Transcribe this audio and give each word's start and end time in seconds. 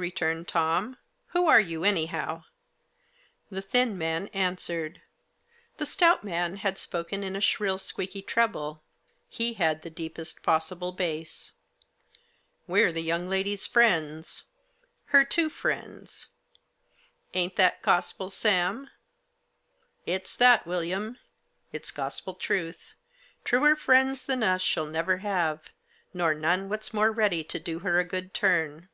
returned 0.00 0.48
Tom." 0.48 0.96
Who 1.34 1.46
are 1.46 1.60
you, 1.60 1.84
anyhow?" 1.84 2.44
The 3.50 3.60
thin 3.60 3.98
man 3.98 4.28
answered; 4.28 5.02
the 5.76 5.84
stout 5.84 6.24
man 6.24 6.56
had 6.56 6.78
spoken 6.78 7.22
in 7.22 7.36
a 7.36 7.40
shrill 7.42 7.76
squeaky 7.76 8.22
treble, 8.22 8.82
he 9.28 9.52
had 9.52 9.82
the 9.82 9.90
deepest 9.90 10.42
possible 10.42 10.92
bass." 10.92 11.52
We're 12.66 12.92
the 12.92 13.02
young 13.02 13.28
lady's 13.28 13.66
friends; 13.66 14.44
her 15.12 15.22
two 15.22 15.50
friends. 15.50 16.28
Ain't 17.34 17.56
that 17.56 17.82
gospel, 17.82 18.30
Sami 18.30 18.88
""It's 20.06 20.34
that, 20.34 20.66
William; 20.66 21.18
it's 21.72 21.90
gospel 21.90 22.32
truth. 22.32 22.94
Truer 23.44 23.76
friends 23.76 24.24
than 24.24 24.42
us 24.42 24.62
she'll 24.62 24.86
never 24.86 25.18
have, 25.18 25.68
nor 26.14 26.32
none 26.32 26.70
what's 26.70 26.94
more 26.94 27.12
ready 27.12 27.44
to 27.44 27.60
do 27.60 27.80
her 27.80 27.98
a 28.00 28.04
good 28.06 28.32
turn." 28.32 28.88